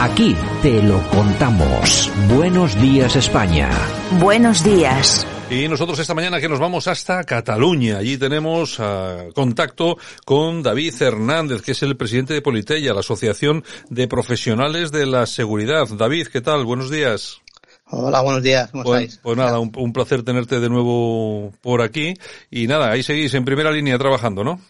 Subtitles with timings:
[0.00, 2.10] Aquí te lo contamos.
[2.34, 3.68] Buenos días España.
[4.18, 5.26] Buenos días.
[5.50, 7.98] Y nosotros esta mañana que nos vamos hasta Cataluña.
[7.98, 13.62] Allí tenemos uh, contacto con David Hernández, que es el presidente de Politella, la Asociación
[13.90, 15.86] de Profesionales de la Seguridad.
[15.86, 16.64] David, ¿qué tal?
[16.64, 17.42] Buenos días.
[17.90, 18.70] Hola, buenos días.
[18.70, 19.20] ¿Cómo pues, estáis?
[19.22, 22.14] Pues nada, un, un placer tenerte de nuevo por aquí.
[22.50, 24.62] Y nada, ahí seguís en primera línea trabajando, ¿no?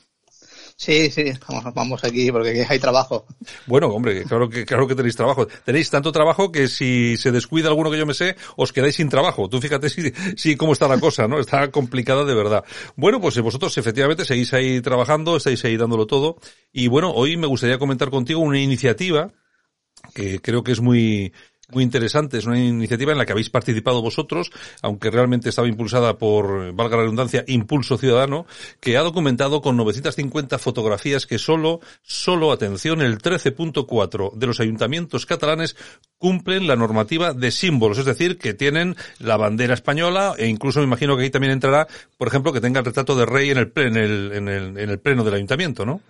[0.81, 3.27] Sí, sí, vamos, vamos, aquí porque hay trabajo.
[3.67, 5.47] Bueno, hombre, claro que, claro que tenéis trabajo.
[5.47, 9.11] Tenéis tanto trabajo que si se descuida alguno que yo me sé, os quedáis sin
[9.11, 9.47] trabajo.
[9.47, 11.39] Tú fíjate si, si cómo está la cosa, ¿no?
[11.39, 12.65] Está complicada de verdad.
[12.97, 16.39] Bueno, pues vosotros efectivamente seguís ahí trabajando, estáis ahí dándolo todo.
[16.73, 19.31] Y bueno, hoy me gustaría comentar contigo una iniciativa
[20.15, 21.35] que creo que es muy,
[21.73, 22.39] muy interesante.
[22.39, 24.51] Es una iniciativa en la que habéis participado vosotros,
[24.83, 28.47] aunque realmente estaba impulsada por, valga la redundancia, Impulso Ciudadano,
[28.81, 35.27] que ha documentado con 950 fotografías que solo, solo, atención, el 13.4 de los ayuntamientos
[35.27, 35.77] catalanes
[36.19, 40.87] cumplen la normativa de símbolos, es decir, que tienen la bandera española e incluso me
[40.87, 41.87] imagino que ahí también entrará,
[42.19, 44.91] por ejemplo, que tenga el retrato de rey en el, en el, en el, en
[44.91, 46.01] el pleno del ayuntamiento, ¿no?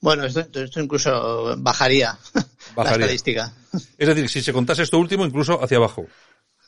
[0.00, 2.18] Bueno, esto, esto incluso bajaría,
[2.74, 3.52] bajaría, la estadística.
[3.98, 6.06] Es decir, si se contase esto último, incluso hacia abajo.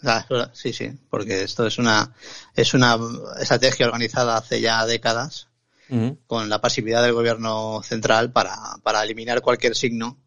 [0.05, 2.13] Ah, sí, sí, porque esto es una,
[2.55, 2.99] es una
[3.41, 5.49] estrategia organizada hace ya décadas
[5.89, 6.19] uh -huh.
[6.27, 10.19] con la pasividad del gobierno central para, para eliminar cualquier signo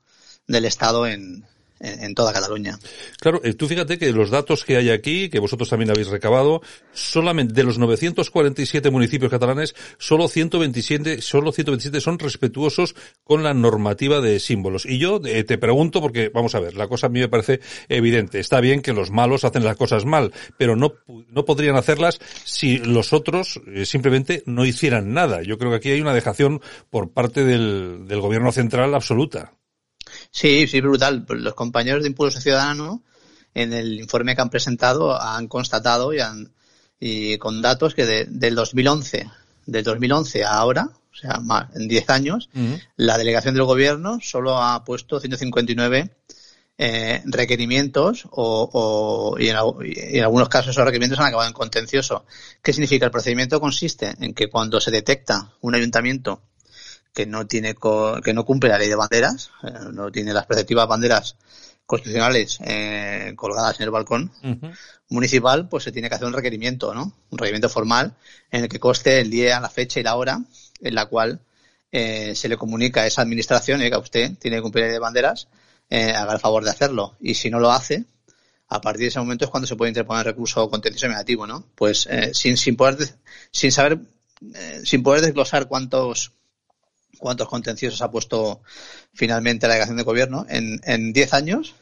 [0.48, 1.46] del Estado en,
[1.80, 2.78] en, toda Cataluña.
[3.20, 6.62] Claro, tú fíjate que los datos que hay aquí, que vosotros también habéis recabado,
[6.94, 14.22] solamente de los 947 municipios catalanes, solo 127, solo 127 son respetuosos con la normativa
[14.22, 14.86] de símbolos.
[14.86, 17.60] Y yo eh, te pregunto, porque vamos a ver, la cosa a mí me parece
[17.90, 18.40] evidente.
[18.40, 22.78] Está bien que los malos hacen las cosas mal, pero no, no podrían hacerlas si
[22.78, 25.42] los otros eh, simplemente no hicieran nada.
[25.42, 29.54] Yo creo que aquí hay una dejación por parte del gobierno central absoluta.
[30.36, 31.26] Sí, sí, brutal.
[31.30, 33.02] Los compañeros de Impulso Ciudadano,
[33.54, 36.52] en el informe que han presentado, han constatado y, han,
[37.00, 39.30] y con datos que de, del 2011,
[39.66, 42.82] del 2011 a ahora, o sea, más, en 10 años, uh -huh.
[42.98, 46.12] la delegación del gobierno solo ha puesto 159
[46.78, 51.54] eh, requerimientos o, o y, en, y, en, algunos casos esos requerimientos han acabado en
[51.54, 52.26] contencioso.
[52.62, 53.06] ¿Qué significa?
[53.06, 56.42] El procedimiento consiste en que cuando se detecta un ayuntamiento
[57.16, 60.88] que no tiene que no cumple la ley de banderas, eh, no tiene las respectivas
[60.88, 61.38] banderas
[61.86, 64.78] constitucionales eh, colgadas en el balcón uh -huh.
[65.10, 67.14] municipal, pues se tiene que hacer un requerimiento, ¿no?
[67.30, 68.16] Un requerimiento formal
[68.52, 70.40] en el que conste el día, la fecha y la hora
[70.82, 71.40] en la cual
[71.92, 75.00] eh, se le comunica a esa administración que usted tiene que cumplir la ley de
[75.00, 75.48] banderas,
[75.90, 77.16] eh, haga el favor de hacerlo.
[77.22, 78.06] Y si no lo hace,
[78.68, 81.64] a partir de ese momento es cuando se puede interponer recurso contencioso negativo, ¿no?
[81.76, 82.98] Pues eh, sin, sin poder,
[83.52, 84.00] sin saber,
[84.84, 86.34] sin poder desglosar cuántos
[87.20, 88.62] cuántos contenciosos ha puesto
[89.14, 90.46] finalmente la delegación de gobierno.
[90.50, 91.76] En, en 10 años,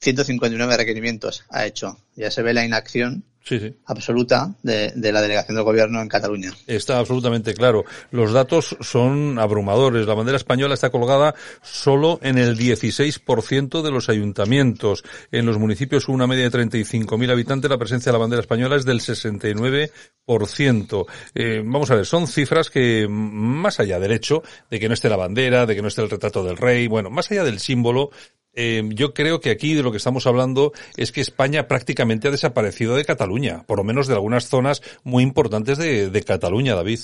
[0.00, 1.98] 159 requerimientos ha hecho.
[2.16, 3.74] Ya se ve la inacción sí, sí.
[3.86, 6.52] absoluta de, de, la delegación del gobierno en Cataluña.
[6.66, 7.84] Está absolutamente claro.
[8.10, 10.06] Los datos son abrumadores.
[10.06, 15.04] La bandera española está colgada solo en el 16% de los ayuntamientos.
[15.30, 18.76] En los municipios con una media de 35.000 habitantes la presencia de la bandera española
[18.76, 21.06] es del 69%.
[21.34, 25.08] Eh, vamos a ver, son cifras que más allá del hecho de que no esté
[25.08, 28.10] la bandera, de que no esté el retrato del rey, bueno, más allá del símbolo,
[28.54, 32.30] eh, yo creo que aquí de lo que estamos hablando es que España prácticamente ha
[32.30, 37.00] desaparecido de Cataluña, por lo menos de algunas zonas muy importantes de, de Cataluña, David.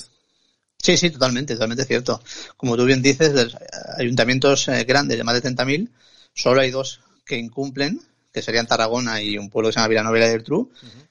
[0.82, 2.22] Sí, sí, totalmente, totalmente cierto.
[2.56, 3.52] Como tú bien dices, de
[3.98, 5.90] ayuntamientos eh, grandes de más de 30.000,
[6.34, 8.00] solo hay dos que incumplen,
[8.32, 10.68] que serían Tarragona y un pueblo que se llama Villanueva uh -huh.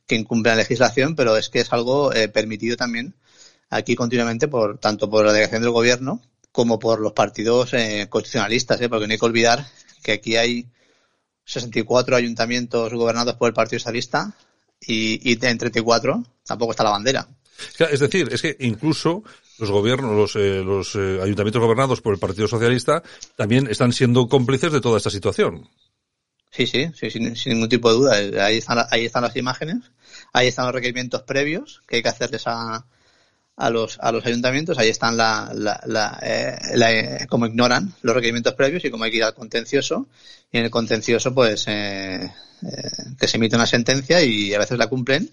[0.08, 3.14] que incumplen la legislación, pero es que es algo eh, permitido también
[3.70, 6.22] aquí continuamente por tanto por la delegación del gobierno
[6.52, 8.90] como por los partidos eh, constitucionalistas, ¿eh?
[8.90, 9.66] porque no hay que olvidar
[10.02, 10.68] que aquí hay
[11.46, 14.34] 64 ayuntamientos gobernados por el Partido Socialista
[14.80, 17.28] y, y en 34 tampoco está la bandera.
[17.80, 19.24] Es decir, es que incluso
[19.58, 23.04] los gobiernos, los, eh, los eh, ayuntamientos gobernados por el Partido Socialista
[23.36, 25.68] también están siendo cómplices de toda esta situación.
[26.52, 28.46] Sí, sí, sí sin, sin, ningún tipo de duda.
[28.46, 29.92] Ahí están, ahí están las imágenes,
[30.34, 32.86] ahí están los requerimientos previos que hay que hacerles a,
[33.60, 37.94] a los, a los ayuntamientos, ahí están la, la, la, eh, la eh, como ignoran
[38.02, 40.08] los requerimientos previos y como hay que ir al contencioso,
[40.50, 42.32] y en el contencioso pues eh,
[43.20, 45.30] que se emite una sentencia y a veces la cumplen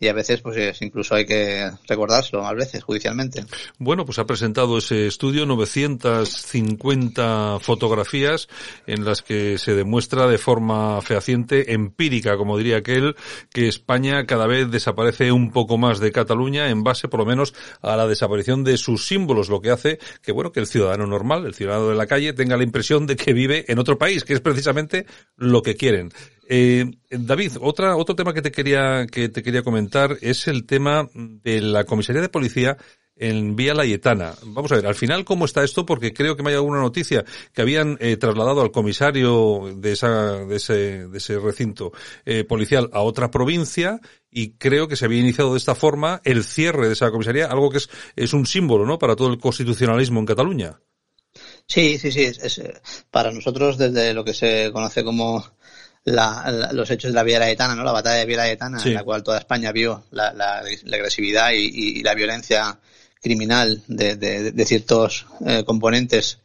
[0.00, 3.44] y a veces pues incluso hay que recordárselo más veces judicialmente.
[3.78, 8.48] Bueno, pues ha presentado ese estudio 950 fotografías
[8.86, 13.14] en las que se demuestra de forma fehaciente, empírica, como diría aquel,
[13.52, 17.52] que España cada vez desaparece un poco más de Cataluña en base por lo menos
[17.82, 21.44] a la desaparición de sus símbolos, lo que hace que bueno, que el ciudadano normal,
[21.44, 24.32] el ciudadano de la calle tenga la impresión de que vive en otro país, que
[24.32, 25.04] es precisamente
[25.36, 26.10] lo que quieren.
[26.52, 31.08] Eh, David, otra, otro tema que te quería, que te quería comentar es el tema
[31.14, 32.76] de la comisaría de policía
[33.14, 34.34] en Vía Layetana.
[34.46, 35.86] Vamos a ver, al final, ¿cómo está esto?
[35.86, 39.92] Porque creo que me ha llegado una noticia que habían eh, trasladado al comisario de,
[39.92, 41.92] esa, de, ese, de ese recinto
[42.24, 46.42] eh, policial a otra provincia y creo que se había iniciado de esta forma el
[46.42, 50.18] cierre de esa comisaría, algo que es, es un símbolo, ¿no?, para todo el constitucionalismo
[50.18, 50.80] en Cataluña.
[51.68, 52.22] Sí, sí, sí.
[52.22, 52.60] Es,
[53.12, 55.44] para nosotros, desde lo que se conoce como
[56.04, 57.84] la, los hechos de la Vía Layetana, ¿no?
[57.84, 61.52] La batalla de Vía Layetana, en la cual toda España vio la, la, la agresividad
[61.52, 62.78] y, y, la violencia
[63.20, 66.38] criminal de, de, de ciertos eh, componentes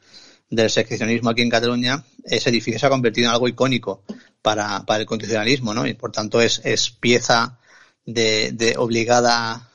[0.49, 4.03] del seccionismo aquí en Cataluña, ese edificio se ha convertido en algo icónico
[4.41, 5.87] para, para el constitucionalismo, ¿no?
[5.87, 7.57] Y por tanto es, es pieza
[8.05, 9.69] de, de obligada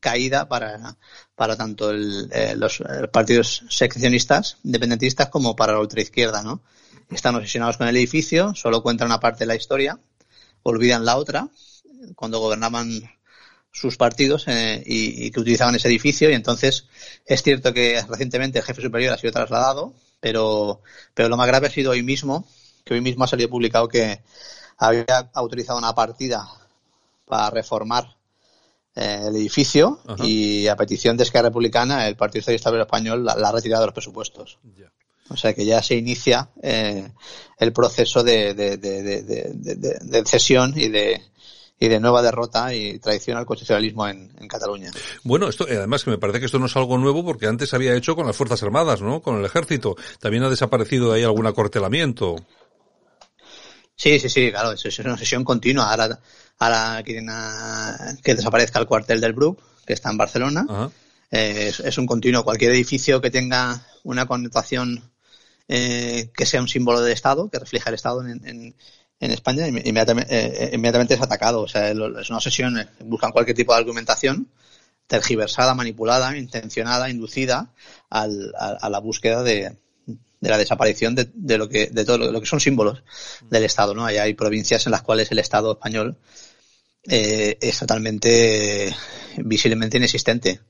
[0.00, 0.96] caída para,
[1.34, 2.82] para tanto el, eh, los
[3.12, 6.62] partidos seccionistas, independentistas, como para la ultraizquierda, ¿no?
[7.10, 9.98] Están obsesionados con el edificio, solo cuentan una parte de la historia,
[10.62, 11.48] olvidan la otra,
[12.14, 13.02] cuando gobernaban
[13.72, 16.86] sus partidos eh, y, y, que utilizaban ese edificio y entonces
[17.26, 20.80] es cierto que recientemente el jefe superior ha sido trasladado, pero,
[21.12, 22.48] pero lo más grave ha sido hoy mismo,
[22.84, 24.22] que hoy mismo ha salido publicado que
[24.78, 26.48] había autorizado una partida
[27.26, 28.16] para reformar
[28.94, 30.24] eh, el edificio Ajá.
[30.24, 33.88] y a petición de Esquerra Republicana el Partido Socialista Español la, la ha retirado de
[33.88, 34.58] los presupuestos.
[34.74, 34.90] Yeah.
[35.28, 37.10] O sea que ya se inicia eh,
[37.58, 41.20] el proceso de, de, de, de, cesión y de,
[41.80, 44.90] y de nueva derrota y traición al constitucionalismo en, en, Cataluña.
[45.24, 47.76] Bueno, esto además que me parece que esto no es algo nuevo porque antes se
[47.76, 49.20] había hecho con las Fuerzas Armadas, ¿no?
[49.20, 49.96] Con el ejército.
[50.20, 52.36] También ha desaparecido de ahí algún acortelamiento.
[53.96, 55.90] Sí, sí, sí, claro, es, una sesión continua.
[55.90, 56.20] Ahora,
[56.58, 60.90] ahora quieren a, que desaparezca el cuartel del Bruc, que está en Barcelona.
[61.30, 62.44] Eh, es, es, un continuo.
[62.44, 65.10] Cualquier edificio que tenga una connotación
[65.68, 68.74] eh, que sea un símbolo del Estado, que refleja el Estado en, en,
[69.20, 71.62] en España, inmediatamente, eh, inmediatamente es atacado.
[71.62, 71.96] O sea, es
[72.30, 74.48] una obsesión, eh, buscan cualquier tipo de argumentación
[75.06, 77.72] tergiversada, manipulada, intencionada, inducida
[78.10, 79.76] al, a, la búsqueda de,
[80.06, 83.02] de la desaparición de, de, lo que de todo lo, lo, que son símbolos
[83.48, 84.04] del Estado, ¿no?
[84.04, 86.16] Hay, hay provincias en las cuales el Estado español
[87.08, 88.94] eh, es totalmente
[89.38, 90.60] visiblemente inexistente.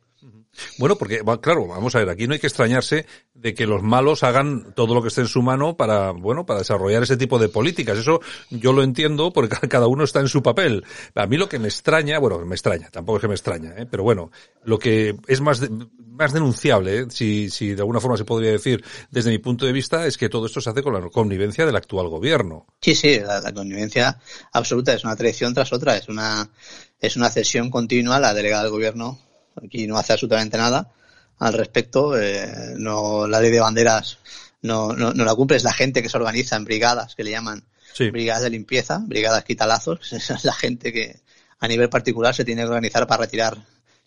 [0.79, 4.23] Bueno, porque, claro, vamos a ver, aquí no hay que extrañarse de que los malos
[4.23, 7.49] hagan todo lo que esté en su mano para, bueno, para desarrollar ese tipo de
[7.49, 7.99] políticas.
[7.99, 8.21] Eso
[8.51, 10.85] yo lo entiendo porque cada uno está en su papel.
[11.15, 13.87] A mí lo que me extraña, bueno, me extraña, tampoco es que me extraña, ¿eh?
[13.91, 14.31] pero bueno,
[14.65, 15.63] lo que es más,
[16.07, 17.07] más denunciable, ¿eh?
[17.11, 20.29] si, si de alguna forma se podría decir desde mi punto de vista, es que
[20.29, 22.67] todo esto se hace con la connivencia del actual gobierno.
[22.81, 24.19] Sí, sí, la, la connivencia
[24.53, 26.51] absoluta es una traición tras otra, es una,
[27.01, 29.19] es una cesión continua a la delegada del gobierno
[29.65, 30.91] Aquí no hace absolutamente nada
[31.39, 32.19] al respecto.
[32.19, 34.19] Eh, no, la ley de banderas
[34.63, 35.57] no, no, no, la cumple.
[35.57, 38.11] Es la gente que se organiza en brigadas, que le llaman sí.
[38.11, 40.01] brigadas de limpieza, brigadas quitalazos.
[40.13, 41.21] Esa es la gente que
[41.59, 43.57] a nivel particular se tiene que organizar para retirar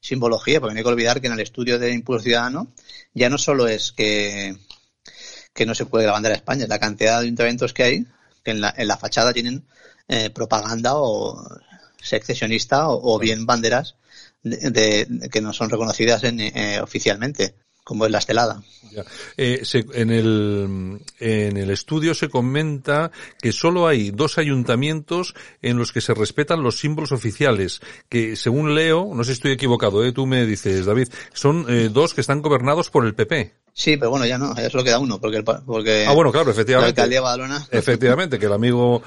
[0.02, 2.72] simbología, porque no hay que olvidar que en el estudio de impulso ciudadano
[3.14, 4.56] ya no solo es que,
[5.54, 8.06] que no se puede la bandera de España, es la cantidad de ayuntamientos que hay
[8.44, 9.66] que en la, en la fachada tienen
[10.08, 11.44] eh, propaganda o
[12.02, 13.96] secesionista o, o bien banderas
[14.44, 17.56] de, que no son reconocidas en, eh, oficialmente
[17.90, 18.62] como es la estelada.
[19.36, 19.64] Eh,
[19.96, 23.10] en, el, en el estudio se comenta
[23.42, 28.76] que solo hay dos ayuntamientos en los que se respetan los símbolos oficiales, que según
[28.76, 30.12] leo, no sé si estoy equivocado, ¿eh?
[30.12, 33.54] tú me dices, David, son eh, dos que están gobernados por el PP.
[33.80, 36.52] Sí, pero bueno, ya no, ya solo queda uno, porque, el, porque ah, bueno, claro,
[36.52, 36.98] efectivamente.
[36.98, 37.68] la alcaldía de Badalona.
[37.72, 39.02] Efectivamente, que el amigo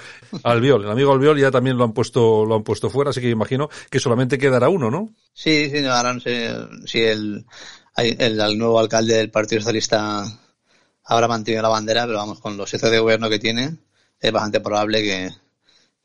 [0.44, 3.28] Albiol, el amigo Albiol ya también lo han puesto, lo han puesto fuera, así que
[3.28, 5.10] imagino que solamente quedará uno, ¿no?
[5.34, 7.44] Sí, sí, ahora no sé si el,
[7.98, 10.24] el, el nuevo alcalde del Partido Socialista
[11.04, 13.76] habrá mantenido la bandera, pero vamos, con los hechos de gobierno que tiene,
[14.18, 15.30] es bastante probable que,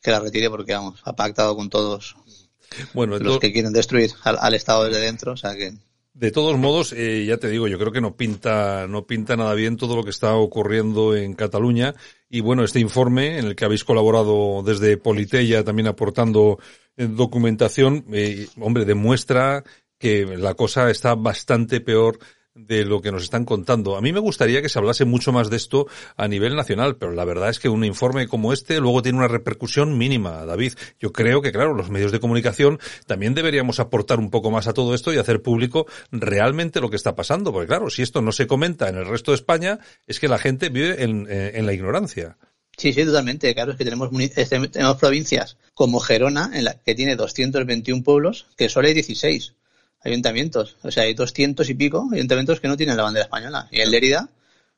[0.01, 2.17] que la retire porque, vamos, ha pactado con todos
[2.93, 5.71] bueno, los que quieren destruir al, al, Estado desde dentro, o sea que...
[6.19, 9.53] De todos modos, eh, ya te digo, yo creo que no pinta, no pinta nada
[9.53, 11.93] bien todo lo que está ocurriendo en Cataluña.
[12.27, 16.57] Y bueno, este informe en el que habéis colaborado desde Politeya, también aportando
[16.95, 19.63] eh, documentación, eh, hombre, demuestra
[19.99, 22.17] que la cosa está bastante peor
[22.57, 23.95] de lo que nos están contando.
[23.95, 27.11] A mí me gustaría que se hablase mucho más de esto a nivel nacional, pero
[27.11, 30.73] la verdad es que un informe como este luego tiene una repercusión mínima, David.
[30.99, 34.73] Yo creo que, claro, los medios de comunicación también deberíamos aportar un poco más a
[34.73, 38.31] todo esto y hacer público realmente lo que está pasando, porque claro, si esto no
[38.31, 41.65] se comenta en el resto de España, es que la gente vive en, eh, en
[41.65, 42.37] la ignorancia.
[42.77, 43.53] Sí, sí, totalmente.
[43.55, 48.47] Claro, es que tenemos, este, tenemos provincias como Gerona, en la que tiene 221 pueblos,
[48.55, 49.55] que solo hay 16
[50.03, 50.77] ayuntamientos.
[50.83, 53.67] O sea, hay 200 y pico ayuntamientos que no tienen la bandera española.
[53.71, 54.29] Y el Lérida,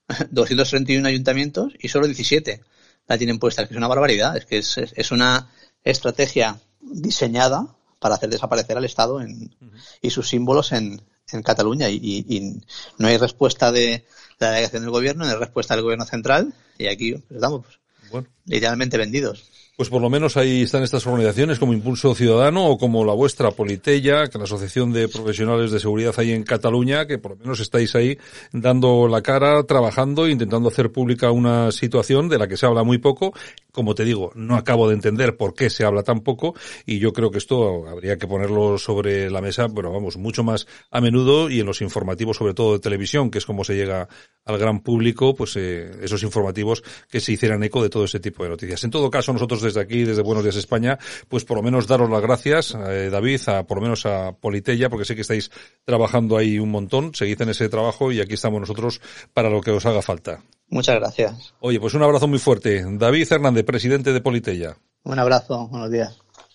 [0.31, 2.61] 231 ayuntamientos y solo 17
[3.07, 3.67] la tienen puesta.
[3.67, 4.37] que es una barbaridad.
[4.37, 5.49] Es que es, es, una
[5.83, 7.67] estrategia diseñada
[7.99, 9.55] para hacer desaparecer al Estado en,
[10.01, 11.89] y sus símbolos en, en Cataluña.
[11.89, 12.61] Y, y,
[12.97, 14.05] no hay respuesta de
[14.37, 16.53] la delegación del gobierno, no hay respuesta del gobierno central.
[16.77, 18.27] Y aquí pues, estamos pues, bueno.
[18.45, 19.48] literalmente vendidos.
[19.79, 23.51] Pues por lo menos ahí están estas organizaciones como Impulso Ciudadano o como la vuestra
[23.51, 27.61] Politella, que la Asociación de Profesionales de Seguridad ahí en Cataluña, que por lo menos
[27.61, 28.17] estáis ahí
[28.51, 32.97] dando la cara, trabajando, intentando hacer pública una situación de la que se habla muy
[32.97, 33.33] poco.
[33.71, 37.13] Como te digo, no acabo de entender por qué se habla tan poco y yo
[37.13, 41.49] creo que esto habría que ponerlo sobre la mesa, bueno, vamos, mucho más a menudo
[41.49, 44.07] y en los informativos, sobre todo de televisión, que es como se llega
[44.45, 48.43] al gran público, pues eh, esos informativos que se hicieran eco de todo ese tipo
[48.43, 48.83] de noticias.
[48.83, 50.97] En todo caso, nosotros desde aquí, desde Buenos Días España,
[51.27, 54.89] pues por lo menos daros las gracias, eh, David, a, por lo menos a Politella,
[54.89, 55.51] porque sé que estáis
[55.85, 59.01] trabajando ahí un montón, seguid en ese trabajo y aquí estamos nosotros
[59.33, 60.43] para lo que os haga falta.
[60.69, 61.53] Muchas gracias.
[61.59, 62.83] Oye, pues un abrazo muy fuerte.
[62.87, 64.77] David Hernández, presidente de Politella.
[65.03, 66.19] Un abrazo, buenos días.